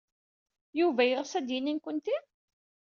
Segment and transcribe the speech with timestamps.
[0.79, 2.17] Yuba yeɣs ad d-yini nekkenti?